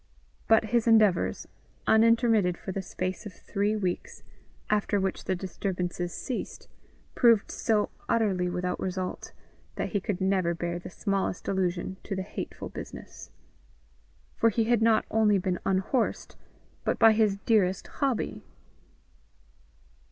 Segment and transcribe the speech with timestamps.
[0.47, 1.47] But his endeavours,
[1.85, 4.23] uninterrmitted for the space of three weeks,
[4.67, 6.67] after which the disturbances ceased,
[7.13, 9.31] proved so utterly without result,
[9.75, 13.29] that he could never bear the smallest allusion to the hateful business.
[14.35, 16.35] For he had not only been unhorsed,
[16.83, 18.41] but by his dearest hobby.